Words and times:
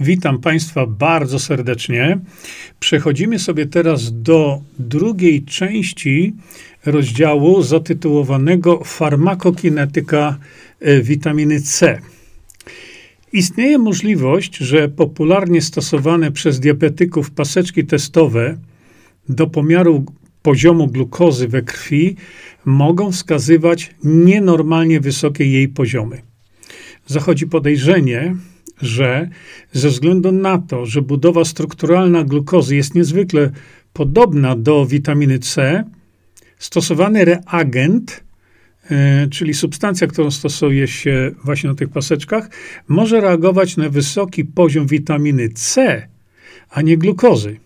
Witam 0.00 0.38
Państwa 0.38 0.86
bardzo 0.86 1.38
serdecznie. 1.38 2.18
Przechodzimy 2.80 3.38
sobie 3.38 3.66
teraz 3.66 4.22
do 4.22 4.60
drugiej 4.78 5.42
części 5.44 6.34
rozdziału 6.86 7.62
zatytułowanego 7.62 8.84
Farmakokinetyka 8.84 10.38
e, 10.80 11.02
witaminy 11.02 11.60
C. 11.60 11.98
Istnieje 13.32 13.78
możliwość, 13.78 14.56
że 14.56 14.88
popularnie 14.88 15.62
stosowane 15.62 16.32
przez 16.32 16.60
diabetyków 16.60 17.30
paseczki 17.30 17.84
testowe 17.84 18.56
do 19.28 19.46
pomiaru 19.46 20.04
poziomu 20.42 20.86
glukozy 20.86 21.48
we 21.48 21.62
krwi 21.62 22.16
mogą 22.64 23.12
wskazywać 23.12 23.94
nienormalnie 24.04 25.00
wysokie 25.00 25.46
jej 25.46 25.68
poziomy. 25.68 26.22
Zachodzi 27.06 27.46
podejrzenie, 27.46 28.36
że 28.82 29.28
ze 29.72 29.88
względu 29.88 30.32
na 30.32 30.58
to, 30.58 30.86
że 30.86 31.02
budowa 31.02 31.44
strukturalna 31.44 32.24
glukozy 32.24 32.76
jest 32.76 32.94
niezwykle 32.94 33.50
podobna 33.92 34.56
do 34.56 34.86
witaminy 34.86 35.38
C, 35.38 35.84
stosowany 36.58 37.24
reagent, 37.24 38.24
e, 38.90 39.26
czyli 39.28 39.54
substancja, 39.54 40.06
którą 40.06 40.30
stosuje 40.30 40.88
się 40.88 41.30
właśnie 41.44 41.68
na 41.70 41.76
tych 41.76 41.88
paseczkach, 41.88 42.50
może 42.88 43.20
reagować 43.20 43.76
na 43.76 43.88
wysoki 43.88 44.44
poziom 44.44 44.86
witaminy 44.86 45.48
C, 45.48 46.08
a 46.70 46.82
nie 46.82 46.98
glukozy. 46.98 47.63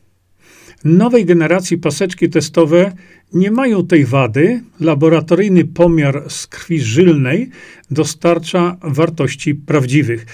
Nowej 0.84 1.24
generacji 1.24 1.78
paseczki 1.78 2.28
testowe 2.28 2.92
nie 3.32 3.50
mają 3.50 3.87
tej 3.87 4.05
wady. 4.05 4.62
Laboratoryjny 4.80 5.64
pomiar 5.64 6.24
z 6.28 6.46
krwi 6.46 6.80
żylnej 6.80 7.51
dostarcza 7.91 8.77
wartości 8.82 9.54
prawdziwych. 9.54 10.27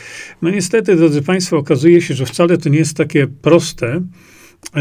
No 0.43 0.51
niestety, 0.51 0.97
drodzy 0.97 1.23
Państwo, 1.23 1.57
okazuje 1.57 2.01
się, 2.01 2.15
że 2.15 2.27
wcale 2.27 2.59
to 2.59 2.69
nie 2.69 2.79
jest 2.79 2.97
takie 2.97 3.27
proste, 3.27 4.01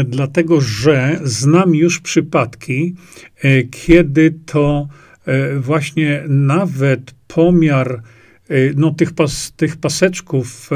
dlatego 0.04 0.60
że 0.60 1.20
znam 1.22 1.74
już 1.74 2.00
przypadki, 2.00 2.94
e, 3.42 3.62
kiedy 3.62 4.34
to 4.46 4.88
e, 5.26 5.58
właśnie 5.58 6.24
nawet 6.28 7.14
pomiar 7.28 8.02
e, 8.48 8.54
no, 8.76 8.90
tych, 8.90 9.12
pas, 9.12 9.52
tych 9.56 9.76
paseczków 9.76 10.70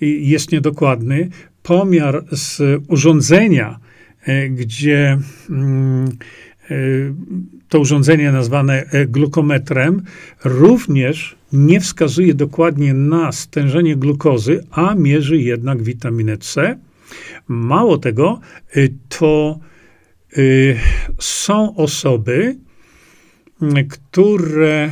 jest 0.00 0.52
niedokładny. 0.52 1.28
Pomiar 1.62 2.24
z 2.32 2.62
urządzenia, 2.88 3.80
gdzie 4.50 5.18
mm, 5.50 6.08
E, 6.70 6.74
to 7.68 7.80
urządzenie 7.80 8.32
nazwane 8.32 8.84
e, 8.84 9.06
glukometrem 9.06 10.02
również 10.44 11.36
nie 11.52 11.80
wskazuje 11.80 12.34
dokładnie 12.34 12.94
na 12.94 13.32
stężenie 13.32 13.96
glukozy, 13.96 14.64
a 14.70 14.94
mierzy 14.94 15.36
jednak 15.36 15.82
witaminę 15.82 16.38
C. 16.38 16.78
Mało 17.48 17.98
tego, 17.98 18.40
e, 18.76 18.80
to 19.08 19.58
są 21.18 21.76
osoby, 21.76 22.56
które 23.88 24.90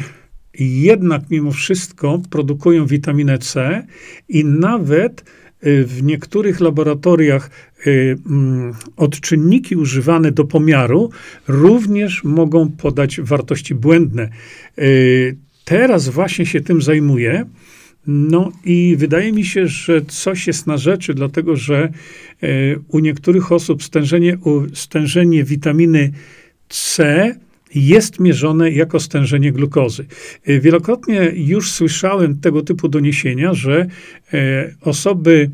jednak 0.58 1.22
mimo 1.30 1.52
wszystko 1.52 2.22
produkują 2.30 2.86
witaminę 2.86 3.38
C 3.38 3.86
i 4.28 4.44
nawet 4.44 5.24
w 5.62 6.02
niektórych 6.02 6.60
laboratoriach 6.60 7.50
y, 7.86 8.16
mm, 8.26 8.74
odczynniki 8.96 9.76
używane 9.76 10.32
do 10.32 10.44
pomiaru 10.44 11.10
również 11.48 12.24
mogą 12.24 12.70
podać 12.70 13.20
wartości 13.20 13.74
błędne. 13.74 14.28
Y, 14.78 15.36
teraz 15.64 16.08
właśnie 16.08 16.46
się 16.46 16.60
tym 16.60 16.82
zajmuję. 16.82 17.46
No 18.06 18.52
i 18.64 18.96
wydaje 18.98 19.32
mi 19.32 19.44
się, 19.44 19.66
że 19.66 20.02
coś 20.02 20.46
jest 20.46 20.66
na 20.66 20.76
rzeczy, 20.76 21.14
dlatego 21.14 21.56
że 21.56 21.92
u 22.88 22.98
niektórych 22.98 23.52
osób 23.52 23.82
stężenie, 23.82 24.38
stężenie 24.74 25.44
witaminy 25.44 26.12
C 26.68 27.34
jest 27.74 28.20
mierzone 28.20 28.70
jako 28.70 29.00
stężenie 29.00 29.52
glukozy. 29.52 30.06
Y, 30.48 30.60
wielokrotnie 30.60 31.32
już 31.34 31.70
słyszałem 31.70 32.40
tego 32.40 32.62
typu 32.62 32.88
doniesienia, 32.88 33.54
że 33.54 33.86
e, 34.32 34.74
osoby, 34.80 35.50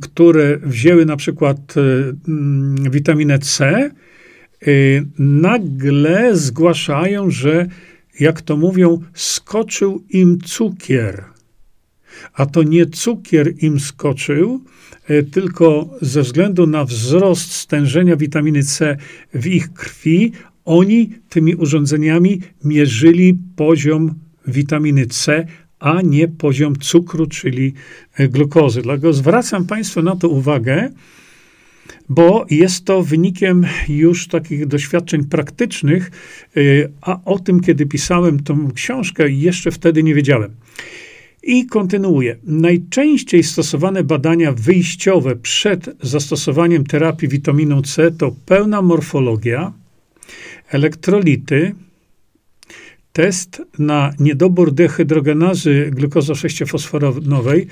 które 0.00 0.58
wzięły 0.62 1.06
na 1.06 1.16
przykład 1.16 1.74
e, 1.76 1.80
mm, 2.28 2.90
witaminę 2.90 3.38
C, 3.38 3.90
nagle 5.18 6.36
zgłaszają, 6.36 7.30
że 7.30 7.66
jak 8.20 8.42
to 8.42 8.56
mówią, 8.56 8.98
skoczył 9.14 10.04
im 10.10 10.38
cukier. 10.40 11.24
A 12.34 12.46
to 12.46 12.62
nie 12.62 12.86
cukier 12.86 13.54
im 13.58 13.80
skoczył, 13.80 14.60
e, 15.08 15.22
tylko 15.22 15.90
ze 16.00 16.22
względu 16.22 16.66
na 16.66 16.84
wzrost 16.84 17.52
stężenia 17.52 18.16
witaminy 18.16 18.62
C 18.62 18.96
w 19.34 19.46
ich 19.46 19.72
krwi, 19.72 20.32
oni 20.68 21.10
tymi 21.28 21.54
urządzeniami 21.54 22.40
mierzyli 22.64 23.38
poziom 23.56 24.14
witaminy 24.46 25.06
C, 25.06 25.46
a 25.78 26.02
nie 26.02 26.28
poziom 26.28 26.76
cukru, 26.76 27.26
czyli 27.26 27.74
e, 28.14 28.28
glukozy. 28.28 28.82
Dlatego 28.82 29.12
zwracam 29.12 29.66
Państwu 29.66 30.02
na 30.02 30.16
to 30.16 30.28
uwagę, 30.28 30.90
bo 32.08 32.46
jest 32.50 32.84
to 32.84 33.02
wynikiem 33.02 33.66
już 33.88 34.28
takich 34.28 34.66
doświadczeń 34.66 35.24
praktycznych, 35.24 36.10
e, 36.56 36.60
a 37.00 37.20
o 37.24 37.38
tym, 37.38 37.60
kiedy 37.60 37.86
pisałem 37.86 38.42
tą 38.42 38.72
książkę, 38.72 39.30
jeszcze 39.30 39.70
wtedy 39.70 40.02
nie 40.02 40.14
wiedziałem. 40.14 40.50
I 41.42 41.66
kontynuuję. 41.66 42.36
Najczęściej 42.44 43.42
stosowane 43.42 44.04
badania 44.04 44.52
wyjściowe 44.52 45.36
przed 45.36 45.90
zastosowaniem 46.02 46.86
terapii 46.86 47.28
witaminą 47.28 47.82
C 47.82 48.10
to 48.10 48.34
pełna 48.46 48.82
morfologia, 48.82 49.72
elektrolity, 50.70 51.74
test 53.12 53.62
na 53.78 54.10
niedobór 54.18 54.72
dehydrogenazy 54.72 55.90
glukozy 55.94 56.32
6-fosforowej, 56.32 57.66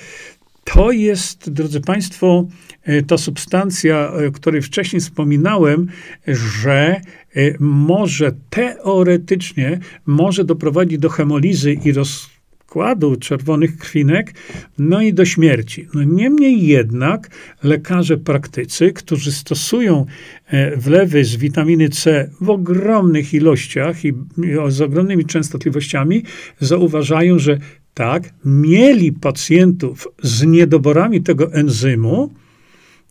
to 0.64 0.90
jest, 0.90 1.50
drodzy 1.50 1.80
Państwo, 1.80 2.46
e, 2.82 3.02
ta 3.02 3.18
substancja, 3.18 4.12
o 4.12 4.32
której 4.32 4.62
wcześniej 4.62 5.00
wspominałem, 5.00 5.86
że 6.26 7.00
e, 7.36 7.54
może 7.60 8.32
teoretycznie 8.50 9.78
może 10.06 10.44
doprowadzić 10.44 10.98
do 10.98 11.08
hemolizy 11.08 11.72
i 11.72 11.92
roz, 11.92 12.30
składu 12.76 13.16
czerwonych 13.16 13.78
krwinek, 13.78 14.34
no 14.78 15.02
i 15.02 15.14
do 15.14 15.24
śmierci. 15.24 15.88
No 15.94 16.02
niemniej 16.02 16.66
jednak 16.66 17.30
lekarze 17.62 18.16
praktycy, 18.16 18.92
którzy 18.92 19.32
stosują 19.32 20.06
e, 20.46 20.76
wlewy 20.76 21.24
z 21.24 21.36
witaminy 21.36 21.88
C 21.88 22.30
w 22.40 22.50
ogromnych 22.50 23.34
ilościach 23.34 24.04
i 24.04 24.12
z 24.68 24.80
ogromnymi 24.80 25.24
częstotliwościami, 25.24 26.22
zauważają, 26.60 27.38
że 27.38 27.58
tak, 27.94 28.34
mieli 28.44 29.12
pacjentów 29.12 30.08
z 30.22 30.46
niedoborami 30.46 31.22
tego 31.22 31.52
enzymu, 31.52 32.34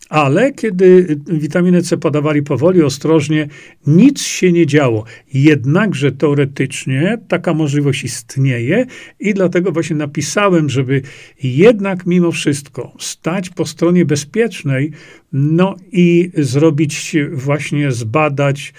ale 0.08 0.52
kiedy 0.52 1.18
witaminę 1.26 1.82
C 1.82 1.96
podawali 1.96 2.42
powoli, 2.42 2.82
ostrożnie, 2.82 3.48
nic 3.86 4.22
się 4.22 4.52
nie 4.52 4.66
działo. 4.66 5.04
Jednakże 5.34 6.12
teoretycznie 6.12 7.18
taka 7.28 7.54
możliwość 7.54 8.04
istnieje 8.04 8.86
i 9.20 9.34
dlatego 9.34 9.72
właśnie 9.72 9.96
napisałem, 9.96 10.68
żeby 10.68 11.02
jednak 11.42 12.06
mimo 12.06 12.32
wszystko 12.32 12.92
stać 12.98 13.50
po 13.50 13.66
stronie 13.66 14.04
bezpiecznej, 14.04 14.92
no 15.32 15.76
i 15.92 16.30
zrobić 16.34 17.16
właśnie, 17.32 17.92
zbadać 17.92 18.74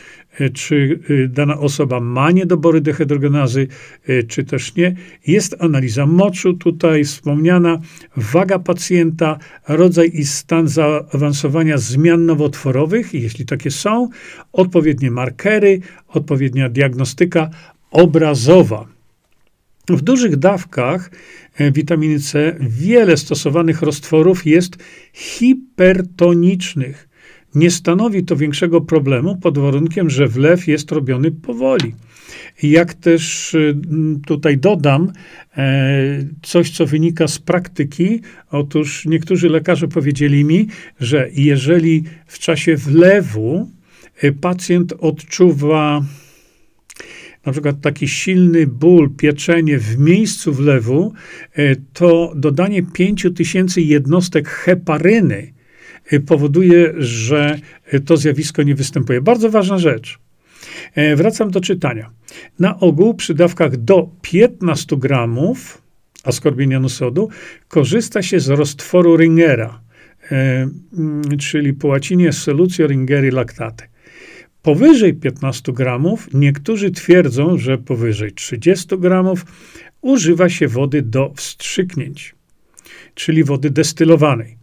czy 0.53 0.99
e, 1.09 1.27
dana 1.27 1.59
osoba 1.59 1.99
ma 1.99 2.31
niedobory 2.31 2.81
dehydrogenazy, 2.81 3.67
e, 4.07 4.23
czy 4.23 4.43
też 4.43 4.75
nie. 4.75 4.95
Jest 5.27 5.55
analiza 5.59 6.05
moczu, 6.05 6.53
tutaj 6.53 7.03
wspomniana, 7.03 7.79
waga 8.17 8.59
pacjenta, 8.59 9.39
rodzaj 9.67 10.11
i 10.13 10.25
stan 10.25 10.67
zaawansowania 10.67 11.77
zmian 11.77 12.25
nowotworowych, 12.25 13.13
jeśli 13.13 13.45
takie 13.45 13.71
są, 13.71 14.09
odpowiednie 14.53 15.11
markery, 15.11 15.79
odpowiednia 16.07 16.69
diagnostyka 16.69 17.49
obrazowa. 17.91 18.87
W 19.89 20.01
dużych 20.01 20.35
dawkach 20.35 21.11
witaminy 21.71 22.19
C 22.19 22.55
wiele 22.59 23.17
stosowanych 23.17 23.81
roztworów 23.81 24.45
jest 24.45 24.77
hipertonicznych 25.13 27.07
nie 27.55 27.71
stanowi 27.71 28.23
to 28.23 28.35
większego 28.35 28.81
problemu 28.81 29.35
pod 29.35 29.57
warunkiem, 29.57 30.09
że 30.09 30.27
wlew 30.27 30.67
jest 30.67 30.91
robiony 30.91 31.31
powoli. 31.31 31.93
Jak 32.63 32.93
też 32.93 33.53
y, 33.53 33.75
tutaj 34.25 34.57
dodam 34.57 35.11
e, 35.57 36.25
coś, 36.41 36.71
co 36.71 36.85
wynika 36.85 37.27
z 37.27 37.39
praktyki. 37.39 38.21
Otóż 38.51 39.05
niektórzy 39.05 39.49
lekarze 39.49 39.87
powiedzieli 39.87 40.45
mi, 40.45 40.67
że 40.99 41.29
jeżeli 41.33 42.03
w 42.27 42.39
czasie 42.39 42.75
wlewu 42.75 43.71
e, 44.21 44.31
pacjent 44.31 44.93
odczuwa 44.99 46.01
na 47.45 47.51
przykład 47.51 47.81
taki 47.81 48.07
silny 48.07 48.67
ból, 48.67 49.09
pieczenie 49.09 49.79
w 49.79 49.99
miejscu 49.99 50.53
wlewu, 50.53 51.13
e, 51.53 51.75
to 51.93 52.33
dodanie 52.35 52.83
5000 52.83 53.81
jednostek 53.81 54.49
heparyny 54.49 55.56
powoduje, 56.25 56.93
że 56.97 57.59
to 58.05 58.17
zjawisko 58.17 58.63
nie 58.63 58.75
występuje. 58.75 59.21
Bardzo 59.21 59.49
ważna 59.49 59.77
rzecz. 59.77 60.19
Wracam 61.15 61.51
do 61.51 61.61
czytania. 61.61 62.09
Na 62.59 62.79
ogół 62.79 63.13
przy 63.13 63.33
dawkach 63.33 63.77
do 63.77 64.09
15 64.21 64.97
gramów 64.97 65.81
askorbienianu 66.23 66.89
sodu 66.89 67.29
korzysta 67.67 68.21
się 68.21 68.39
z 68.39 68.49
roztworu 68.49 69.17
Ringera, 69.17 69.81
czyli 71.39 71.73
po 71.73 71.87
łacinie 71.87 72.33
solucio 72.33 72.87
ringeri 72.87 73.31
lactate. 73.31 73.87
Powyżej 74.61 75.13
15 75.13 75.73
gramów, 75.73 76.29
niektórzy 76.33 76.91
twierdzą, 76.91 77.57
że 77.57 77.77
powyżej 77.77 78.31
30 78.31 78.97
gramów 78.97 79.45
używa 80.01 80.49
się 80.49 80.67
wody 80.67 81.01
do 81.01 81.33
wstrzyknięć, 81.35 82.35
czyli 83.15 83.43
wody 83.43 83.69
destylowanej, 83.69 84.51
e, 84.51 84.57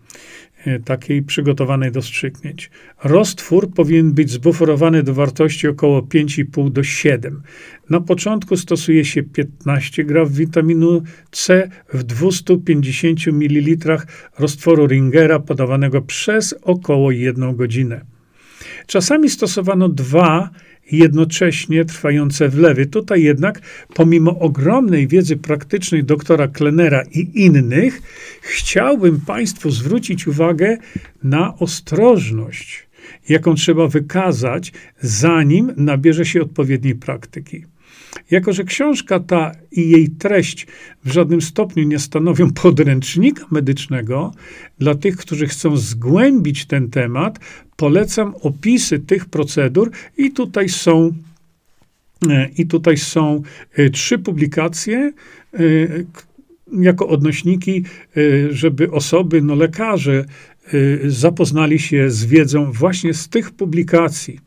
takiej 0.84 1.22
przygotowanej 1.22 1.93
do 1.93 2.02
wstrzyknięć. 2.02 2.70
Roztwór 3.05 3.70
powinien 3.70 4.12
być 4.12 4.31
zbuforowany 4.31 5.02
do 5.02 5.14
wartości 5.14 5.69
około 5.69 6.02
5,5 6.02 6.70
do 6.70 6.82
7. 6.82 7.43
Na 7.90 8.00
początku 8.00 8.56
stosuje 8.56 9.05
się 9.05 9.22
15 9.22 10.05
gram 10.05 10.28
witaminu 10.28 11.02
C 11.31 11.69
w 11.93 12.02
250 12.02 13.26
ml 13.26 13.96
roztworu 14.38 14.87
Ringera 14.87 15.38
podawanego 15.40 16.02
przez 16.02 16.55
około 16.62 17.10
1 17.10 17.56
godzinę. 17.56 18.13
Czasami 18.86 19.31
stosowano 19.31 19.88
dwa 19.88 20.50
jednocześnie 20.92 21.84
trwające 21.84 22.48
wlewy. 22.48 22.86
Tutaj 22.86 23.22
jednak, 23.22 23.60
pomimo 23.94 24.38
ogromnej 24.38 25.08
wiedzy 25.08 25.36
praktycznej 25.36 26.04
doktora 26.04 26.48
Klenera 26.48 27.02
i 27.14 27.44
innych, 27.44 28.02
chciałbym 28.40 29.20
Państwu 29.20 29.70
zwrócić 29.70 30.26
uwagę 30.26 30.76
na 31.22 31.58
ostrożność, 31.58 32.86
jaką 33.28 33.54
trzeba 33.54 33.88
wykazać, 33.88 34.72
zanim 35.00 35.72
nabierze 35.76 36.26
się 36.26 36.42
odpowiedniej 36.42 36.94
praktyki. 36.94 37.64
Jako, 38.31 38.52
że 38.52 38.64
książka 38.64 39.20
ta 39.20 39.52
i 39.72 39.90
jej 39.90 40.11
treść 40.11 40.66
w 41.05 41.12
żadnym 41.12 41.40
stopniu 41.40 41.84
nie 41.84 41.99
stanowią 41.99 42.52
podręcznika 42.62 43.46
medycznego, 43.50 44.32
dla 44.78 44.94
tych, 44.94 45.16
którzy 45.16 45.46
chcą 45.46 45.76
zgłębić 45.76 46.66
ten 46.66 46.90
temat, 46.90 47.38
polecam 47.76 48.34
opisy 48.40 48.99
tych 48.99 49.26
procedur 49.26 49.90
i 50.16 50.32
tutaj 50.32 50.69
są 50.69 51.12
e, 52.31 52.49
i 52.58 52.66
tutaj 52.66 52.96
są 52.96 53.43
e, 53.72 53.90
trzy 53.90 54.19
publikacje 54.19 55.12
e, 55.55 55.58
jako 56.72 57.08
odnośniki, 57.08 57.84
żeby 58.50 58.90
osoby, 58.90 59.43
no 59.43 59.55
lekarze, 59.55 60.25
zapoznali 61.05 61.78
się 61.78 62.10
z 62.10 62.25
wiedzą 62.25 62.72
właśnie 62.72 63.14
z 63.14 63.28
tych 63.28 63.50
publikacji. 63.50 64.40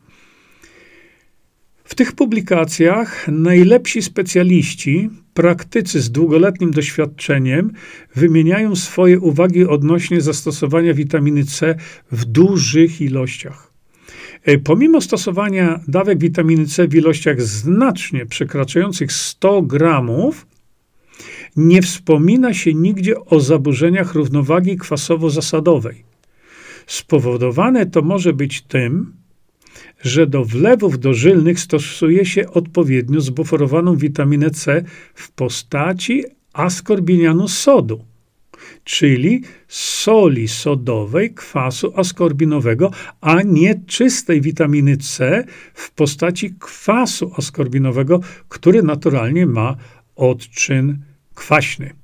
W 1.88 1.94
tych 1.94 2.12
publikacjach 2.12 3.28
najlepsi 3.28 4.02
specjaliści, 4.02 5.10
praktycy 5.34 6.00
z 6.00 6.10
długoletnim 6.10 6.70
doświadczeniem 6.70 7.72
wymieniają 8.14 8.76
swoje 8.76 9.20
uwagi 9.20 9.64
odnośnie 9.64 10.20
zastosowania 10.20 10.94
witaminy 10.94 11.44
C 11.44 11.74
w 12.12 12.24
dużych 12.24 13.00
ilościach. 13.00 13.72
E, 14.44 14.58
pomimo 14.58 15.00
stosowania 15.00 15.80
dawek 15.88 16.18
witaminy 16.18 16.66
C 16.66 16.88
w 16.88 16.94
ilościach 16.94 17.42
znacznie 17.42 18.26
przekraczających 18.26 19.12
100 19.12 19.62
gramów, 19.62 20.46
nie 21.56 21.82
wspomina 21.82 22.54
się 22.54 22.74
nigdzie 22.74 23.24
o 23.24 23.40
zaburzeniach 23.40 24.14
równowagi 24.14 24.78
kwasowo-zasadowej. 24.78 26.04
Spowodowane 26.86 27.86
to 27.86 28.02
może 28.02 28.32
być 28.32 28.62
tym, 28.62 29.12
że 30.02 30.26
do 30.26 30.44
wlewów 30.44 30.98
dożylnych 30.98 31.60
stosuje 31.60 32.24
się 32.26 32.50
odpowiednio 32.50 33.20
zbuforowaną 33.20 33.96
witaminę 33.96 34.50
C 34.50 34.82
w 35.14 35.30
postaci 35.30 36.24
askorbinianu 36.52 37.48
sodu, 37.48 38.04
czyli 38.84 39.42
soli 39.68 40.48
sodowej 40.48 41.34
kwasu 41.34 41.92
askorbinowego, 41.96 42.90
a 43.20 43.42
nie 43.42 43.80
czystej 43.86 44.40
witaminy 44.40 44.96
C 44.96 45.44
w 45.74 45.90
postaci 45.90 46.54
kwasu 46.60 47.32
askorbinowego, 47.36 48.20
który 48.48 48.82
naturalnie 48.82 49.46
ma 49.46 49.76
odczyn 50.16 50.98
kwaśny. 51.34 51.97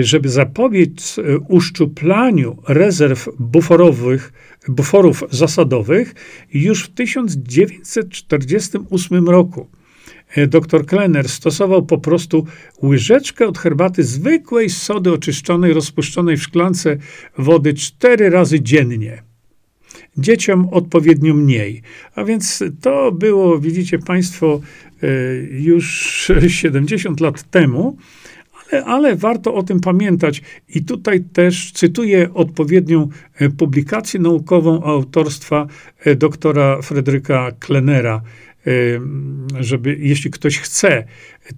Żeby 0.00 0.28
zapobiec 0.28 1.18
e, 1.18 1.38
uszczuplaniu 1.38 2.56
rezerw 2.68 3.28
buforowych, 3.38 4.32
buforów 4.68 5.24
zasadowych, 5.30 6.14
już 6.54 6.84
w 6.84 6.94
1948 6.94 9.28
roku 9.28 9.68
e, 10.36 10.46
dr 10.46 10.86
Klenner 10.86 11.28
stosował 11.28 11.86
po 11.86 11.98
prostu 11.98 12.46
łyżeczkę 12.82 13.46
od 13.46 13.58
herbaty 13.58 14.04
zwykłej 14.04 14.70
sody 14.70 15.12
oczyszczonej, 15.12 15.72
rozpuszczonej 15.72 16.36
w 16.36 16.42
szklance 16.42 16.96
wody 17.38 17.74
cztery 17.74 18.30
razy 18.30 18.60
dziennie. 18.60 19.22
Dzieciom 20.18 20.68
odpowiednio 20.72 21.34
mniej. 21.34 21.82
A 22.14 22.24
więc 22.24 22.64
to 22.80 23.12
było, 23.12 23.58
widzicie 23.58 23.98
Państwo, 23.98 24.60
już 25.50 26.12
70 26.48 27.20
lat 27.20 27.50
temu 27.50 27.96
ale, 28.84 29.16
warto 29.16 29.54
o 29.54 29.62
tym 29.62 29.80
pamiętać. 29.80 30.42
I 30.68 30.84
tutaj 30.84 31.20
też 31.20 31.72
cytuję 31.72 32.34
odpowiednią 32.34 33.08
e, 33.34 33.50
publikację 33.50 34.20
naukową 34.20 34.84
autorstwa 34.84 35.66
e, 36.04 36.16
doktora 36.16 36.82
Fredryka 36.82 37.52
Klenera, 37.58 38.22
e, 38.66 38.70
żeby, 39.60 39.96
jeśli 40.00 40.30
ktoś 40.30 40.58
chce, 40.58 41.04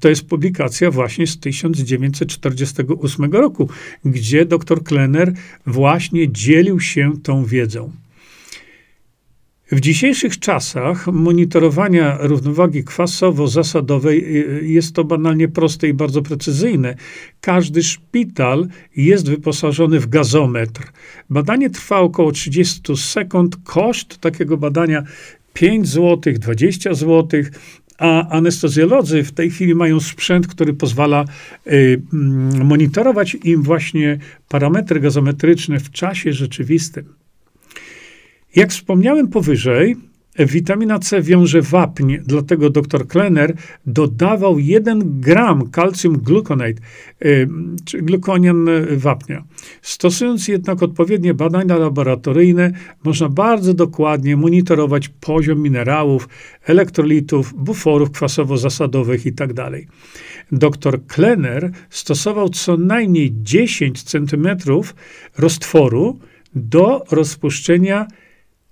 to 0.00 0.08
jest 0.08 0.28
publikacja 0.28 0.90
właśnie 0.90 1.26
z 1.26 1.38
1948 1.38 3.32
roku, 3.32 3.68
gdzie 4.04 4.44
dr 4.46 4.84
Klener 4.84 5.32
właśnie 5.66 6.32
dzielił 6.32 6.80
się 6.80 7.12
tą 7.22 7.44
wiedzą. 7.44 7.90
W 9.72 9.80
dzisiejszych 9.80 10.38
czasach 10.38 11.06
monitorowania 11.06 12.18
równowagi 12.20 12.84
kwasowo-zasadowej 12.84 14.24
y, 14.24 14.66
jest 14.66 14.94
to 14.94 15.04
banalnie 15.04 15.48
proste 15.48 15.88
i 15.88 15.94
bardzo 15.94 16.22
precyzyjne. 16.22 16.94
Każdy 17.40 17.82
szpital 17.82 18.68
jest 18.96 19.28
wyposażony 19.28 20.00
w 20.00 20.08
gazometr. 20.08 20.92
Badanie 21.30 21.70
trwa 21.70 22.00
około 22.00 22.32
30 22.32 22.96
sekund. 22.96 23.56
Koszt 23.64 24.18
takiego 24.18 24.56
badania 24.56 25.02
5 25.52 25.88
zł, 25.88 26.32
20 26.38 26.94
zł 26.94 27.42
a 27.98 28.28
anestezjolodzy 28.28 29.24
w 29.24 29.32
tej 29.32 29.50
chwili 29.50 29.74
mają 29.74 30.00
sprzęt, 30.00 30.46
który 30.46 30.74
pozwala 30.74 31.24
y, 31.66 32.02
monitorować 32.64 33.36
im 33.44 33.62
właśnie 33.62 34.18
parametry 34.48 35.00
gazometryczne 35.00 35.80
w 35.80 35.90
czasie 35.90 36.32
rzeczywistym. 36.32 37.19
Jak 38.56 38.70
wspomniałem 38.70 39.28
powyżej, 39.28 39.96
witamina 40.38 40.98
C 40.98 41.22
wiąże 41.22 41.62
wapń, 41.62 42.16
dlatego 42.26 42.70
dr 42.70 43.08
Klenner 43.08 43.54
dodawał 43.86 44.58
1 44.58 45.20
gram 45.20 45.70
calcium 45.70 46.18
gluconate, 46.18 46.80
czy 47.84 48.02
glukonian 48.02 48.66
wapnia. 48.96 49.44
Stosując 49.82 50.48
jednak 50.48 50.82
odpowiednie 50.82 51.34
badania 51.34 51.76
laboratoryjne, 51.76 52.72
można 53.04 53.28
bardzo 53.28 53.74
dokładnie 53.74 54.36
monitorować 54.36 55.08
poziom 55.08 55.62
minerałów, 55.62 56.28
elektrolitów, 56.66 57.54
buforów 57.56 58.10
kwasowo-zasadowych 58.10 59.26
itd. 59.26 59.54
Tak 59.54 59.72
dr 60.52 61.06
Klenner 61.06 61.70
stosował 61.90 62.48
co 62.48 62.76
najmniej 62.76 63.32
10 63.42 64.02
cm 64.02 64.48
roztworu 65.38 66.18
do 66.54 67.04
rozpuszczenia 67.10 68.06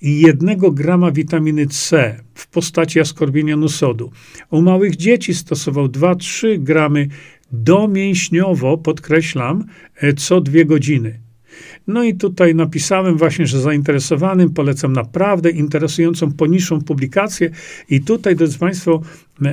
i 0.01 0.21
jednego 0.21 0.71
grama 0.71 1.11
witaminy 1.13 1.67
C 1.67 2.17
w 2.35 2.47
postaci 2.47 3.01
askorbienianu 3.01 3.69
sodu. 3.69 4.11
U 4.51 4.63
małych 4.63 4.97
dzieci 4.97 5.35
stosował 5.35 5.87
2-3 5.87 6.59
gramy 6.59 7.09
domięśniowo, 7.53 8.79
podkreślam, 8.79 9.65
e, 9.97 10.13
co 10.13 10.41
dwie 10.41 10.65
godziny. 10.65 11.21
No 11.87 12.05
i 12.05 12.15
tutaj 12.15 12.55
napisałem 12.55 13.17
właśnie, 13.17 13.47
że 13.47 13.61
zainteresowanym 13.61 14.53
polecam 14.53 14.93
naprawdę 14.93 15.51
interesującą 15.51 16.33
poniższą 16.33 16.81
publikację. 16.81 17.51
I 17.91 18.01
tutaj, 18.01 18.37
drodzy 18.37 18.59
Państwo, 18.59 19.03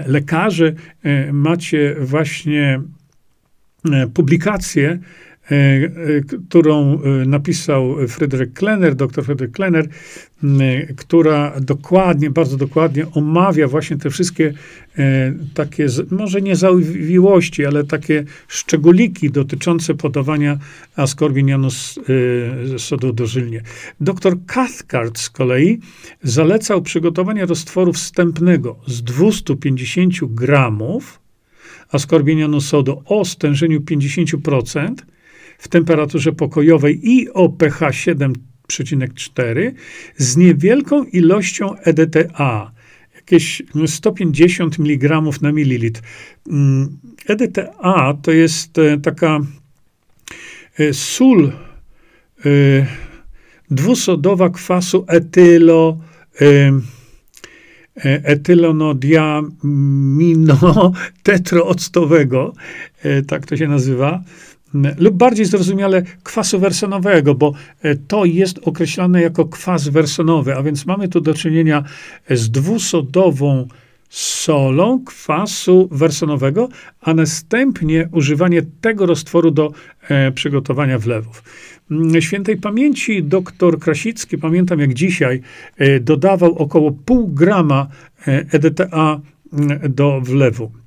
lekarze, 0.08 0.74
e, 1.04 1.34
macie 1.34 1.96
właśnie 2.00 2.82
e, 3.92 4.08
publikację 4.08 5.00
którą 6.48 7.00
napisał 7.26 7.96
Fryderyk 8.08 8.54
Klenner, 8.54 8.96
dr 8.96 9.26
Fryderyk 9.26 9.52
Klenner, 9.52 9.88
która 10.98 11.60
dokładnie, 11.62 12.30
bardzo 12.30 12.58
dokładnie 12.58 13.06
omawia 13.12 13.68
właśnie 13.68 13.98
te 13.98 14.10
wszystkie 14.10 14.54
takie, 15.54 15.88
może 16.12 16.42
nie 16.42 16.56
zawiłości, 16.56 17.66
ale 17.66 17.84
takie 17.84 18.24
szczególiki 18.48 19.32
dotyczące 19.32 19.94
podawania 19.94 20.58
askorbinianu 20.96 21.68
sodu 22.78 23.14
dożylnie. 23.14 23.62
Dr 24.02 24.36
Cathcart 24.46 25.20
z 25.20 25.30
kolei 25.30 25.80
zalecał 26.24 26.82
przygotowanie 26.82 27.46
roztworu 27.46 27.94
wstępnego 27.94 28.76
z 28.88 29.04
250 29.04 30.14
gramów 30.26 31.20
askorbinianu 31.92 32.62
sodu 32.62 33.04
o 33.06 33.26
stężeniu 33.26 33.80
50% 33.80 34.94
w 35.58 35.68
temperaturze 35.68 36.32
pokojowej 36.32 37.10
i 37.10 37.30
o 37.30 37.50
pH 37.50 37.90
7,4 37.90 39.72
z 40.18 40.38
niewielką 40.38 41.04
ilością 41.04 41.76
EDTA, 41.76 42.72
jakieś 43.16 43.62
150 43.86 44.80
mg 44.80 45.22
na 45.42 45.52
mililitr. 45.52 46.02
Mm, 46.48 46.98
EDTA 47.28 48.18
to 48.22 48.32
jest 48.32 48.78
e, 48.78 48.98
taka 48.98 49.40
e, 50.80 50.94
sól 50.94 51.48
e, 51.48 51.52
dwusodowa 53.72 54.50
kwasu 54.50 55.06
etylo 55.08 56.00
E, 58.04 58.22
etylonodiamino 58.24 60.92
tetrooctowego, 61.24 62.54
e, 63.04 63.22
tak 63.22 63.46
to 63.46 63.58
się 63.58 63.68
nazywa, 63.68 64.24
lub 64.98 65.16
bardziej 65.16 65.46
zrozumiale 65.46 66.04
kwasu 66.24 66.60
wersonowego, 66.60 67.36
bo 67.36 67.54
e, 67.82 67.96
to 67.96 68.26
jest 68.26 68.60
określane 68.64 69.22
jako 69.22 69.46
kwas 69.46 69.88
wersonowy, 69.88 70.56
a 70.56 70.64
więc 70.64 70.86
mamy 70.86 71.08
tu 71.08 71.22
do 71.22 71.34
czynienia 71.34 71.84
z 72.30 72.52
dwusodową 72.52 73.68
solą 74.10 75.04
kwasu 75.06 75.90
wersonowego, 75.92 76.70
a 77.02 77.14
następnie 77.14 78.10
używanie 78.12 78.62
tego 78.82 79.06
roztworu 79.06 79.52
do 79.52 79.72
e, 80.10 80.32
przygotowania 80.32 81.00
wlewów. 81.00 81.44
Świętej 82.20 82.58
pamięci 82.58 83.24
doktor 83.24 83.80
Krasicki, 83.80 84.38
pamiętam 84.38 84.80
jak 84.80 84.94
dzisiaj, 84.94 85.42
e, 85.78 86.00
dodawał 86.00 86.58
około 86.58 86.92
pół 86.92 87.28
grama 87.28 87.88
EDTA 88.26 89.22
mm, 89.54 89.80
do 89.94 90.22
wlewu. 90.22 90.85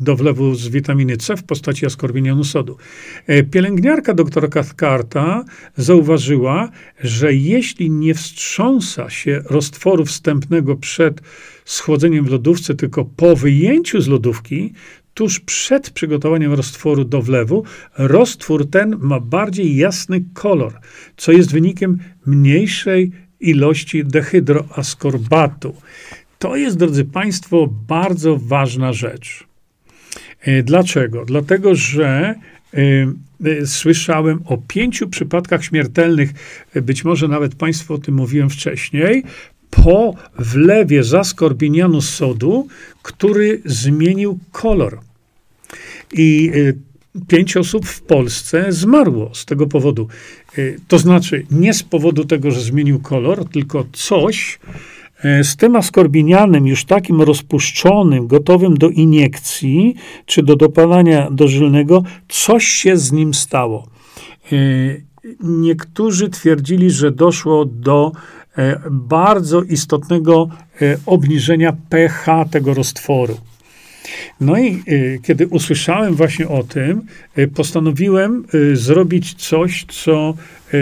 Do 0.00 0.16
wlewu 0.16 0.54
z 0.54 0.68
witaminy 0.68 1.16
C 1.16 1.36
w 1.36 1.44
postaci 1.44 1.86
askorbinianu 1.86 2.44
sodu. 2.44 2.76
E, 3.26 3.42
pielęgniarka 3.42 4.14
doktora 4.14 4.48
Cathcarta 4.48 5.44
zauważyła, 5.76 6.68
że 7.00 7.34
jeśli 7.34 7.90
nie 7.90 8.14
wstrząsa 8.14 9.10
się 9.10 9.42
roztworu 9.44 10.04
wstępnego 10.04 10.76
przed 10.76 11.20
schłodzeniem 11.64 12.24
w 12.24 12.30
lodówce, 12.30 12.74
tylko 12.74 13.04
po 13.04 13.36
wyjęciu 13.36 14.00
z 14.00 14.08
lodówki, 14.08 14.72
tuż 15.14 15.40
przed 15.40 15.90
przygotowaniem 15.90 16.52
roztworu 16.52 17.04
do 17.04 17.22
wlewu, 17.22 17.64
roztwór 17.98 18.70
ten 18.70 18.96
ma 19.00 19.20
bardziej 19.20 19.76
jasny 19.76 20.24
kolor, 20.34 20.72
co 21.16 21.32
jest 21.32 21.52
wynikiem 21.52 21.98
mniejszej 22.26 23.12
ilości 23.40 24.04
dehydroaskorbatu. 24.04 25.74
To 26.38 26.56
jest, 26.56 26.76
drodzy 26.76 27.04
Państwo, 27.04 27.68
bardzo 27.88 28.36
ważna 28.36 28.92
rzecz. 28.92 29.46
E, 30.40 30.62
dlaczego? 30.62 31.24
Dlatego, 31.24 31.74
że 31.74 32.34
y, 32.74 33.06
y, 33.46 33.66
słyszałem 33.66 34.40
o 34.46 34.58
pięciu 34.68 35.08
przypadkach 35.08 35.64
śmiertelnych, 35.64 36.30
być 36.74 37.04
może 37.04 37.28
nawet 37.28 37.54
Państwu 37.54 37.94
o 37.94 37.98
tym 37.98 38.14
mówiłem 38.14 38.50
wcześniej, 38.50 39.24
po 39.70 40.14
wlewie 40.38 41.04
zaskorbinianu 41.04 42.00
sodu, 42.00 42.68
który 43.02 43.62
zmienił 43.64 44.38
kolor. 44.52 45.00
I 46.12 46.52
pięć 47.28 47.56
osób 47.56 47.86
w 47.86 48.02
Polsce 48.02 48.72
zmarło 48.72 49.34
z 49.34 49.44
tego 49.44 49.66
powodu. 49.66 50.08
To 50.88 50.98
znaczy 50.98 51.46
nie 51.50 51.74
z 51.74 51.82
powodu 51.82 52.24
tego, 52.24 52.50
że 52.50 52.60
zmienił 52.60 53.00
kolor, 53.00 53.48
tylko 53.48 53.86
coś 53.92 54.58
E, 54.58 55.05
z 55.42 55.56
tym 55.56 55.76
askorbinianem, 55.76 56.66
już 56.66 56.84
takim 56.84 57.22
rozpuszczonym, 57.22 58.26
gotowym 58.26 58.74
do 58.74 58.88
iniekcji 58.88 59.94
czy 60.26 60.42
do 60.42 60.56
dopalania 60.56 61.30
dożylnego, 61.30 62.02
coś 62.28 62.64
się 62.64 62.96
z 62.96 63.12
nim 63.12 63.34
stało. 63.34 63.86
E, 64.52 64.56
niektórzy 65.40 66.28
twierdzili, 66.28 66.90
że 66.90 67.10
doszło 67.10 67.64
do 67.64 68.12
e, 68.58 68.80
bardzo 68.90 69.62
istotnego 69.62 70.48
obniżenia 71.06 71.76
pH 71.88 72.44
tego 72.50 72.74
roztworu. 72.74 73.36
No 74.40 74.58
i 74.58 74.82
kiedy 75.22 75.46
usłyszałem 75.46 76.14
właśnie 76.14 76.48
o 76.48 76.62
tym, 76.62 77.02
postanowiłem 77.54 78.44
zrobić 78.74 79.34
coś, 79.34 79.86
co 79.88 80.34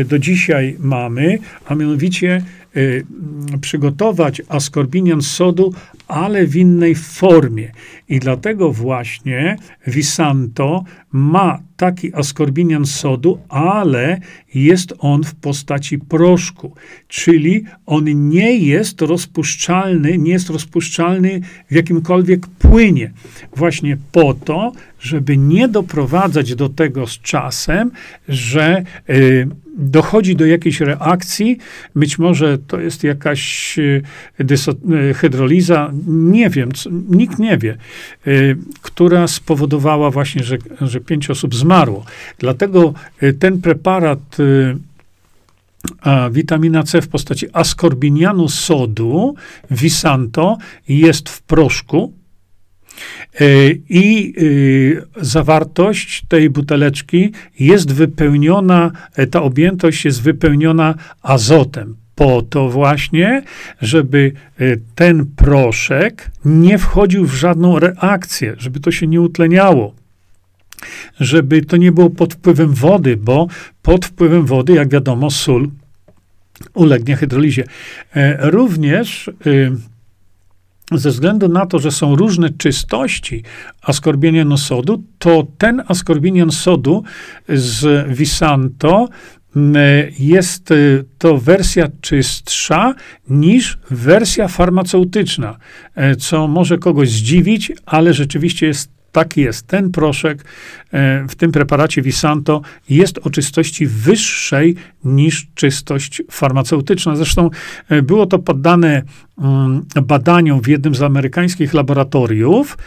do 0.05 0.19
dzisiaj 0.19 0.77
mamy, 0.81 1.39
a 1.67 1.75
mianowicie 1.75 2.43
Y, 2.77 3.07
przygotować 3.61 4.43
askorbinian 4.49 5.23
sodu, 5.23 5.75
ale 6.09 6.47
w 6.47 6.57
innej 6.57 6.95
formie. 6.95 7.73
I 8.09 8.19
dlatego 8.21 8.73
właśnie 8.73 9.57
Visanto 9.87 10.85
ma 11.13 11.59
taki 11.77 12.15
askorbinian 12.15 12.87
sodu, 12.87 13.39
ale 13.49 14.21
jest 14.55 14.95
on 14.99 15.25
w 15.25 15.35
postaci 15.35 15.99
proszku, 15.99 16.75
czyli 17.09 17.65
on 17.87 18.29
nie 18.29 18.59
jest 18.59 19.01
rozpuszczalny, 19.01 20.19
nie 20.19 20.33
jest 20.33 20.51
rozpuszczalny 20.51 21.41
w 21.71 21.75
jakimkolwiek 21.75 22.47
płynie. 22.47 23.11
Właśnie 23.57 23.97
po 24.13 24.35
to, 24.35 24.73
żeby 25.05 25.37
nie 25.37 25.69
doprowadzać 25.69 26.55
do 26.55 26.69
tego 26.69 27.07
z 27.07 27.19
czasem, 27.19 27.91
że 28.29 28.83
y, 29.11 29.49
dochodzi 29.77 30.37
do 30.37 30.47
jakiejś 30.47 30.81
reakcji, 30.81 31.59
być 31.97 32.19
może 32.19 32.59
to 32.59 32.81
jest 32.81 33.05
jakaś 33.05 33.79
y, 33.79 34.03
y, 34.41 35.15
hydroliza, 35.15 35.91
nie 36.07 36.51
wiem, 36.51 36.73
co, 36.73 36.91
nikt 37.09 37.39
nie 37.39 37.59
wie, 37.59 37.77
y, 38.27 38.57
która 38.83 39.27
spowodowała 39.27 40.11
właśnie, 40.11 40.43
że, 40.43 40.59
że 40.81 41.01
pięć 41.01 41.31
osób 41.31 41.55
zmarło. 41.55 42.05
Dlatego 42.39 42.95
y, 43.23 43.33
ten 43.33 43.61
preparat 43.61 44.41
y, 44.41 44.77
a 46.01 46.31
witamina 46.31 46.83
C 46.83 47.03
w 47.03 47.09
postaci 47.09 47.47
askorbinianu 47.53 48.49
sodu, 48.49 49.35
Visanto, 49.71 50.59
jest 50.89 51.29
w 51.29 51.43
proszku, 51.43 52.13
i 53.89 54.35
zawartość 55.17 56.25
tej 56.29 56.51
buteleczki 56.51 57.33
jest 57.61 57.93
wypełniona, 57.93 58.91
ta 59.31 59.43
objętość 59.43 60.05
jest 60.05 60.23
wypełniona 60.23 60.95
azotem 61.23 61.97
po 62.15 62.43
to 62.43 62.69
właśnie, 62.69 63.43
żeby 63.83 64.33
e, 64.59 64.65
ten 64.95 65.27
proszek 65.27 66.31
nie 66.45 66.79
wchodził 66.79 67.27
w 67.27 67.35
żadną 67.35 67.79
reakcję, 67.79 68.55
żeby 68.59 68.81
to 68.81 68.91
się 68.91 69.07
nie 69.07 69.21
utleniało. 69.21 69.95
Żeby 71.21 71.65
to 71.65 71.77
nie 71.77 71.93
było 71.93 72.11
pod 72.11 72.35
wpływem 72.35 72.75
wody, 72.75 73.17
bo 73.17 73.47
pod 73.83 74.07
wpływem 74.07 74.47
wody, 74.47 74.73
jak 74.73 74.89
wiadomo, 74.89 75.31
sól 75.31 75.71
ulegnie 76.75 77.17
hydrolizie. 77.17 77.65
E, 78.15 78.51
również 78.51 79.29
e, 79.29 79.33
ze 80.99 81.11
względu 81.11 81.49
na 81.49 81.67
to, 81.67 81.79
że 81.79 81.91
są 81.91 82.17
różne 82.17 82.51
czystości 82.51 83.43
askorbinianu 83.83 84.57
sodu, 84.57 85.05
to 85.19 85.47
ten 85.59 85.83
askorbinian 85.89 86.51
sodu 86.51 87.03
z 87.49 88.09
Visanto 88.17 89.09
jest 90.19 90.71
y, 90.71 91.05
to 91.19 91.39
wersja 91.39 91.89
czystsza 92.01 92.95
niż 93.29 93.79
wersja 93.91 94.49
farmaceutyczna, 94.49 95.57
e, 95.95 96.17
co 96.17 96.49
może 96.49 96.79
kogoś 96.79 97.11
zdziwić, 97.11 97.73
ale 97.87 98.15
rzeczywiście 98.15 98.67
jest 98.67 98.94
tak 99.15 99.37
jest. 99.37 99.67
Ten 99.67 99.91
proszek 99.91 100.45
e, 100.93 101.27
w 101.29 101.35
tym 101.35 101.53
preparacie 101.53 102.03
Visanto 102.03 102.61
jest 102.91 103.19
o 103.19 103.31
czystości 103.31 103.87
wyższej 103.87 104.75
niż 105.05 105.47
czystość 105.55 106.23
farmaceutyczna. 106.31 107.17
Zresztą 107.17 107.51
e, 107.89 108.03
było 108.03 108.27
to 108.27 108.39
poddane 108.39 109.03
mm, 109.39 109.87
badaniom 110.03 110.61
w 110.61 110.69
jednym 110.69 110.95
z 110.95 111.03
amerykańskich 111.03 111.75
laboratoriów, 111.75 112.79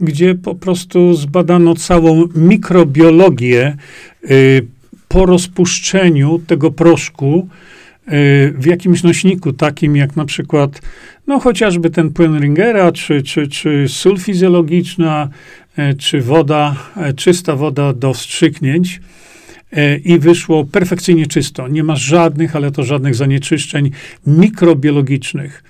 gdzie 0.00 0.34
po 0.34 0.54
prostu 0.54 1.14
zbadano 1.14 1.74
całą 1.74 2.28
mikrobiologię 2.34 3.76
y, 4.30 4.66
po 5.08 5.26
rozpuszczeniu 5.26 6.40
tego 6.46 6.70
proszku 6.70 7.48
e, 7.48 7.81
w 8.54 8.66
jakimś 8.66 9.02
nośniku, 9.02 9.52
takim 9.52 9.96
jak 9.96 10.16
na 10.16 10.24
przykład, 10.24 10.80
no 11.26 11.40
chociażby 11.40 11.90
ten 11.90 12.10
płyn 12.10 12.40
Ringera, 12.40 12.92
czy, 12.92 13.22
czy, 13.22 13.48
czy 13.48 13.84
sól 13.88 14.18
fizjologiczna, 14.18 15.28
czy 15.98 16.20
woda, 16.20 16.76
czysta 17.16 17.56
woda 17.56 17.92
do 17.92 18.14
wstrzyknięć 18.14 19.00
i 20.04 20.18
wyszło 20.18 20.64
perfekcyjnie 20.64 21.26
czysto. 21.26 21.68
Nie 21.68 21.84
ma 21.84 21.96
żadnych, 21.96 22.56
ale 22.56 22.70
to 22.70 22.82
żadnych 22.82 23.14
zanieczyszczeń 23.14 23.90
mikrobiologicznych. 24.26 25.64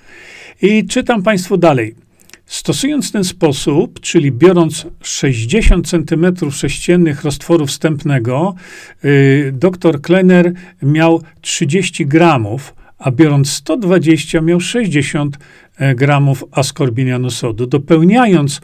I 0.61 0.85
czytam 0.85 1.23
Państwu 1.23 1.57
dalej. 1.57 1.95
Stosując 2.45 3.11
ten 3.11 3.23
sposób, 3.23 3.99
czyli 3.99 4.31
biorąc 4.31 4.87
60 5.01 5.87
cm 5.87 6.51
sześciennych 6.51 7.23
roztworu 7.23 7.65
wstępnego, 7.65 8.55
yy, 9.03 9.51
dr 9.51 10.01
Klenner 10.01 10.53
miał 10.81 11.21
30 11.41 12.05
gramów, 12.05 12.73
a 13.03 13.11
biorąc 13.11 13.51
120 13.51 14.41
miał 14.41 14.59
60 14.59 15.37
e, 15.77 15.95
gramów 15.95 16.43
askorbinianu 16.51 17.29
sodu. 17.29 17.67
Dopełniając 17.67 18.61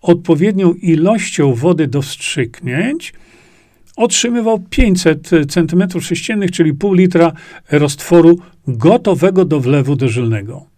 odpowiednią 0.00 0.74
ilością 0.74 1.54
wody 1.54 1.86
do 1.86 2.02
wstrzyknięć, 2.02 3.12
otrzymywał 3.96 4.58
500 4.70 5.30
cm 5.48 6.00
sześciennych, 6.00 6.50
czyli 6.50 6.74
pół 6.74 6.94
litra 6.94 7.32
roztworu 7.70 8.38
gotowego 8.68 9.44
do 9.44 9.60
wlewu 9.60 9.96
dożylnego. 9.96 10.71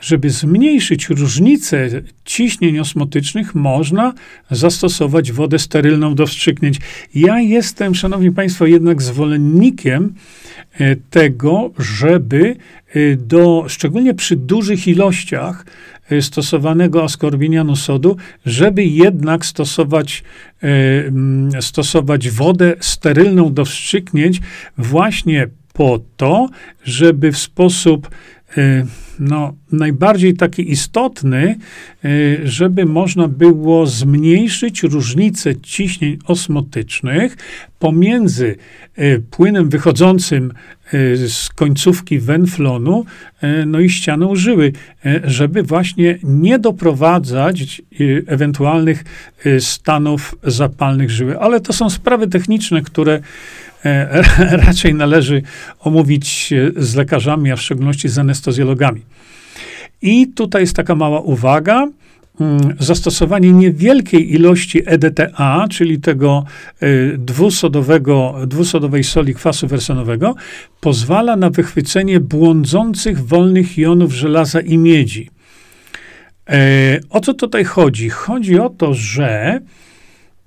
Żeby 0.00 0.30
zmniejszyć 0.30 1.08
różnicę 1.08 1.88
ciśnień 2.24 2.78
osmotycznych, 2.78 3.54
można 3.54 4.12
zastosować 4.50 5.32
wodę 5.32 5.58
sterylną 5.58 6.14
do 6.14 6.26
wstrzyknięć. 6.26 6.80
Ja 7.14 7.40
jestem, 7.40 7.94
szanowni 7.94 8.32
państwo, 8.32 8.66
jednak 8.66 9.02
zwolennikiem 9.02 10.14
e, 10.72 10.96
tego, 10.96 11.70
żeby 11.78 12.56
e, 12.88 13.16
do, 13.16 13.64
szczególnie 13.68 14.14
przy 14.14 14.36
dużych 14.36 14.88
ilościach 14.88 15.66
e, 16.10 16.22
stosowanego 16.22 17.04
askorbinianu 17.04 17.76
sodu, 17.76 18.16
żeby 18.46 18.84
jednak 18.84 19.46
stosować, 19.46 20.24
stosować 21.60 22.30
wodę 22.30 22.74
sterylną 22.80 23.54
do 23.54 23.64
wstrzyknięć 23.64 24.40
właśnie 24.78 25.48
po 25.72 26.00
to, 26.16 26.48
żeby 26.84 27.32
w 27.32 27.38
sposób 27.38 28.10
no, 29.18 29.54
najbardziej 29.72 30.34
taki 30.34 30.70
istotny, 30.70 31.56
y, 32.04 32.40
żeby 32.44 32.84
można 32.84 33.28
było 33.28 33.86
zmniejszyć 33.86 34.82
różnicę 34.82 35.56
ciśnień 35.56 36.18
osmotycznych 36.24 37.36
pomiędzy 37.78 38.56
y, 38.98 39.22
płynem 39.30 39.68
wychodzącym 39.68 40.52
y, 40.94 41.28
z 41.28 41.48
końcówki 41.48 42.18
wenflonu, 42.18 43.04
no 43.66 43.80
i 43.80 43.90
ścianą 43.90 44.36
żyły, 44.36 44.72
żeby 45.24 45.62
właśnie 45.62 46.18
nie 46.22 46.58
doprowadzać 46.58 47.82
ewentualnych 48.26 49.04
stanów 49.58 50.34
zapalnych 50.42 51.10
żyły. 51.10 51.38
Ale 51.38 51.60
to 51.60 51.72
są 51.72 51.90
sprawy 51.90 52.26
techniczne, 52.26 52.82
które 52.82 53.20
raczej 54.66 54.94
należy 54.94 55.42
omówić 55.80 56.54
z 56.76 56.94
lekarzami, 56.94 57.52
a 57.52 57.56
w 57.56 57.62
szczególności 57.62 58.08
z 58.08 58.18
anestezjologami. 58.18 59.02
I 60.02 60.26
tutaj 60.26 60.62
jest 60.62 60.76
taka 60.76 60.94
mała 60.94 61.20
uwaga. 61.20 61.88
Mm, 62.40 62.76
zastosowanie 62.78 63.52
niewielkiej 63.52 64.34
ilości 64.34 64.82
EDTA, 64.86 65.66
czyli 65.70 66.00
tego 66.00 66.44
e, 66.80 66.86
dwusodowego, 67.18 68.34
dwusodowej 68.46 69.04
soli 69.04 69.34
kwasu 69.34 69.66
wersenowego, 69.66 70.34
pozwala 70.80 71.36
na 71.36 71.50
wychwycenie 71.50 72.20
błądzących 72.20 73.26
wolnych 73.26 73.78
jonów 73.78 74.12
żelaza 74.12 74.60
i 74.60 74.78
miedzi. 74.78 75.30
E, 76.48 77.00
o 77.10 77.20
co 77.20 77.34
tutaj 77.34 77.64
chodzi? 77.64 78.10
Chodzi 78.10 78.58
o 78.58 78.70
to, 78.70 78.94
że 78.94 79.60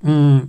mm, 0.04 0.48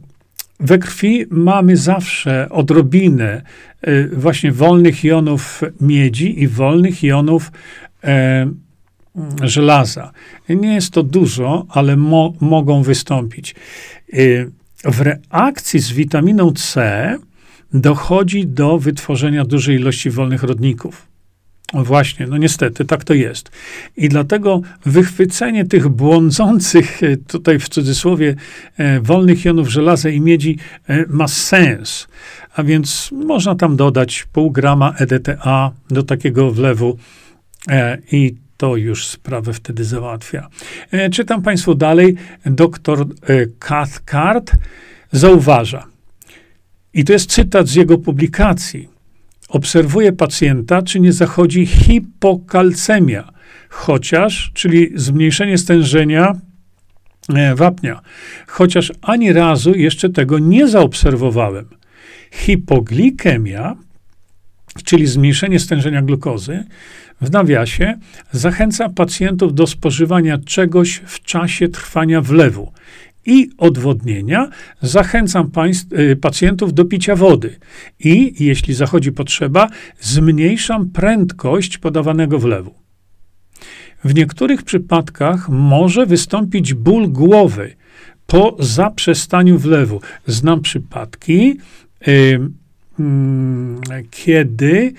we 0.63 0.79
krwi 0.79 1.27
mamy 1.31 1.77
zawsze 1.77 2.49
odrobinę 2.51 3.43
y, 3.89 4.11
właśnie 4.13 4.53
wolnych 4.53 5.05
jonów 5.05 5.61
miedzi 5.81 6.43
i 6.43 6.49
wolnych 6.49 7.03
jonów 7.03 7.53
e, 8.05 8.47
żelaza. 9.43 10.13
Nie 10.49 10.75
jest 10.75 10.91
to 10.91 11.03
dużo, 11.03 11.67
ale 11.69 11.97
mo, 11.97 12.33
mogą 12.41 12.83
wystąpić. 12.83 13.55
Y, 14.15 14.51
w 14.85 15.01
reakcji 15.01 15.81
z 15.81 15.93
witaminą 15.93 16.53
C 16.53 17.19
dochodzi 17.75 18.47
do 18.47 18.79
wytworzenia 18.79 19.45
dużej 19.45 19.77
ilości 19.77 20.11
wolnych 20.11 20.43
rodników. 20.43 21.12
Właśnie, 21.75 22.27
no 22.27 22.37
niestety, 22.37 22.85
tak 22.85 23.05
to 23.05 23.15
jest. 23.15 23.51
I 23.97 24.09
dlatego 24.09 24.61
wychwycenie 24.87 25.65
tych 25.65 25.89
błądzących, 25.89 27.03
e, 27.03 27.17
tutaj 27.17 27.59
w 27.59 27.69
cudzysłowie, 27.69 28.35
e, 28.77 29.01
wolnych 29.01 29.45
jonów 29.45 29.69
żelaza 29.69 30.09
i 30.09 30.21
miedzi 30.21 30.59
e, 30.89 31.05
ma 31.09 31.29
sens. 31.29 32.09
A 32.57 32.63
więc 32.63 33.11
można 33.13 33.55
tam 33.55 33.77
dodać 33.77 34.27
pół 34.33 34.51
grama 34.51 34.95
EDTA 34.99 35.71
do 35.91 36.03
takiego 36.03 36.51
wlewu 36.51 36.99
i 38.13 38.35
to 38.57 38.77
już 38.77 39.07
sprawę 39.07 39.53
wtedy 39.53 39.85
załatwia. 39.85 40.49
Czytam 41.13 41.43
Państwu 41.43 41.75
dalej. 41.75 42.17
Doktor 42.47 43.07
Cathcart 43.59 44.53
zauważa, 45.13 45.87
i 46.95 47.05
to 47.05 47.13
jest 47.13 47.31
cytat 47.31 47.69
z 47.69 47.75
jego 47.75 47.99
publikacji, 47.99 48.89
obserwuje 49.53 50.13
pacjenta, 50.13 50.83
czy 50.83 51.01
nie 51.01 51.13
zachodzi 51.13 51.67
hipokalcemia, 51.67 53.33
chociaż, 53.69 54.51
czyli 54.55 54.91
zmniejszenie 54.95 55.59
stężenia 55.59 56.33
e, 57.35 57.55
wapnia, 57.55 58.01
chociaż 58.47 58.93
ani 59.03 59.33
razu 59.33 59.75
jeszcze 59.75 60.11
tego 60.11 60.39
nie 60.39 60.69
zaobserwowałem. 60.69 61.69
Hipoglikemia, 62.31 63.77
czyli 64.85 65.07
zmniejszenie 65.07 65.61
stężenia 65.61 66.03
glukozy, 66.03 66.65
w 67.21 67.31
nawiasie 67.31 67.99
zachęca 68.33 68.89
pacjentów 68.89 69.55
do 69.55 69.67
spożywania 69.67 70.39
czegoś 70.39 70.95
w 71.07 71.23
czasie 71.23 71.69
trwania 71.69 72.21
wlewu 72.21 72.73
i 73.27 73.51
odwodnienia, 73.59 74.49
zachęcam 74.83 75.51
państw, 75.51 75.93
y, 75.93 76.17
pacjentów 76.17 76.75
do 76.75 76.85
picia 76.85 77.17
wody. 77.17 77.57
I, 78.01 78.45
jeśli 78.45 78.75
zachodzi 78.75 79.13
potrzeba, 79.13 79.69
zmniejszam 80.01 80.91
prędkość 80.91 81.79
podawanego 81.79 82.39
wlewu. 82.39 82.75
W 84.05 84.15
niektórych 84.15 84.63
przypadkach 84.63 85.49
może 85.49 86.07
wystąpić 86.07 86.75
ból 86.75 87.09
głowy 87.09 87.75
po 88.27 88.57
zaprzestaniu 88.59 89.59
wlewu. 89.59 90.01
Znam 90.27 90.61
przypadki, 90.61 91.59
y, 92.09 92.11
y, 92.11 92.41
kiedy 94.11 94.93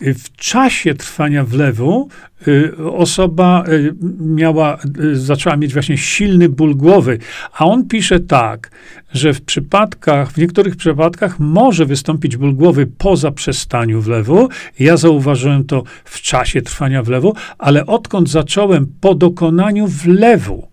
w 0.00 0.36
czasie 0.36 0.94
trwania 0.94 1.44
wlewu 1.44 2.08
y, 2.48 2.76
osoba 2.92 3.64
y, 3.68 3.94
miała, 4.20 4.78
y, 5.00 5.16
zaczęła 5.16 5.56
mieć 5.56 5.72
właśnie 5.72 5.98
silny 5.98 6.48
ból 6.48 6.76
głowy, 6.76 7.18
a 7.52 7.66
on 7.66 7.88
pisze 7.88 8.20
tak, 8.20 8.70
że 9.12 9.34
w 9.34 9.42
przypadkach, 9.42 10.32
w 10.32 10.36
niektórych 10.36 10.76
przypadkach 10.76 11.40
może 11.40 11.86
wystąpić 11.86 12.36
ból 12.36 12.54
głowy 12.54 12.86
po 12.86 13.16
zaprzestaniu 13.16 14.00
wlewu. 14.00 14.48
Ja 14.78 14.96
zauważyłem 14.96 15.64
to 15.64 15.82
w 16.04 16.20
czasie 16.20 16.62
trwania 16.62 17.02
wlewu, 17.02 17.34
ale 17.58 17.86
odkąd 17.86 18.30
zacząłem 18.30 18.86
po 19.00 19.14
dokonaniu 19.14 19.86
wlewu 19.86 20.68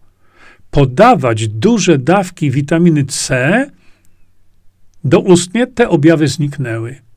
podawać 0.72 1.48
duże 1.48 1.98
dawki 1.98 2.52
witaminy 2.52 3.06
C, 3.06 3.66
doustnie 5.04 5.68
te 5.68 5.90
objawy 5.90 6.28
zniknęły. 6.28 7.11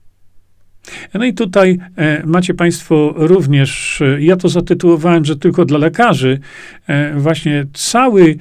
No 1.14 1.24
i 1.24 1.34
tutaj 1.34 1.78
e, 1.96 2.26
macie 2.26 2.54
Państwo 2.54 3.14
również, 3.16 4.00
e, 4.02 4.22
ja 4.22 4.36
to 4.36 4.48
zatytułowałem, 4.48 5.24
że 5.24 5.36
tylko 5.36 5.64
dla 5.64 5.78
lekarzy, 5.78 6.38
e, 6.86 7.14
właśnie 7.14 7.66
cały 7.72 8.36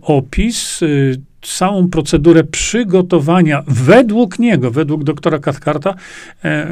opis, 0.00 0.80
całą 1.42 1.88
procedurę 1.88 2.44
przygotowania 2.44 3.62
według 3.66 4.38
niego, 4.38 4.70
według 4.70 5.04
doktora 5.04 5.38
Cathcarta, 5.38 5.94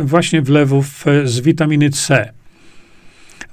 właśnie 0.04 0.42
wlewów 0.42 1.04
z 1.24 1.40
witaminy 1.40 1.90
C. 1.90 2.32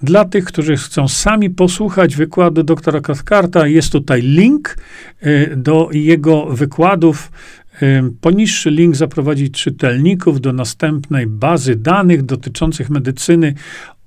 Dla 0.02 0.26
tych, 0.26 0.46
którzy 0.46 0.78
chcą 0.78 1.08
sami 1.08 1.50
posłuchać 1.50 2.16
wykładu 2.16 2.64
doktora 2.64 3.02
Cathcarta, 3.02 3.68
jest 3.68 3.92
tutaj 3.92 4.22
link 4.22 4.78
do 5.56 5.90
jego 5.92 6.46
wykładów 6.46 7.32
Poniższy 8.22 8.72
link 8.72 8.96
zaprowadzi 8.96 9.52
czytelników 9.52 10.42
do 10.42 10.54
następnej 10.54 11.28
bazy 11.28 11.76
danych 11.76 12.24
dotyczących 12.24 12.90
medycyny 12.90 13.54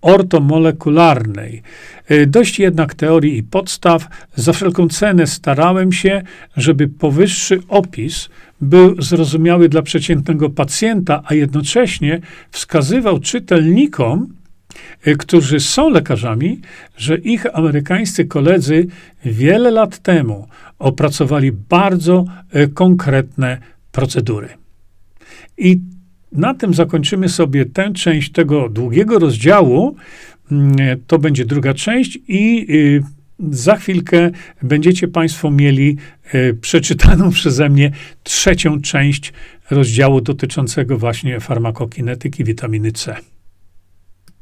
ortomolekularnej. 0.02 1.62
E, 2.08 2.26
dość 2.26 2.58
jednak 2.58 2.94
teorii 2.94 3.37
i 3.38 3.42
podstaw. 3.42 4.06
Za 4.35 4.52
wszelką 4.52 4.88
cenę 4.88 5.26
starałem 5.26 5.92
się, 5.92 6.22
żeby 6.56 6.88
powyższy 6.88 7.61
opis 7.68 8.28
był 8.61 9.02
zrozumiały 9.02 9.68
dla 9.68 9.82
przeciętnego 9.82 10.50
pacjenta, 10.50 11.22
a 11.24 11.35
jednocześnie 11.35 12.20
wskazywał 12.50 13.18
czytelnikom, 13.18 14.28
którzy 15.18 15.61
są 15.61 15.90
lekarzami, 15.90 16.61
że 16.96 17.16
ich 17.16 17.56
amerykańscy 17.56 18.24
koledzy 18.24 18.87
wiele 19.24 19.70
lat 19.70 19.98
temu 19.98 20.48
opracowali 20.78 21.52
bardzo 21.52 22.24
y, 22.56 22.68
konkretne 22.68 23.58
procedury. 23.92 24.48
I 25.58 25.80
na 26.32 26.54
tym 26.54 26.74
zakończymy 26.74 27.28
sobie 27.28 27.66
tę 27.66 27.92
część 27.92 28.32
tego 28.32 28.68
długiego 28.68 29.18
rozdziału. 29.18 29.96
Mm, 30.52 30.76
to 31.06 31.18
będzie 31.18 31.44
druga 31.44 31.74
część 31.74 32.18
i 32.28 32.66
y, 32.70 33.02
za 33.50 33.76
chwilkę 33.76 34.30
będziecie 34.62 35.08
Państwo 35.08 35.50
mieli 35.50 35.96
przeczytaną 36.61 37.30
przeze 37.40 37.68
mnie 37.68 37.90
trzecią 38.22 38.80
część 38.80 39.32
rozdziału 39.70 40.20
dotyczącego 40.20 40.98
właśnie 40.98 41.40
farmakokinetyki 41.40 42.44
witaminy 42.44 42.92
C. 42.92 43.16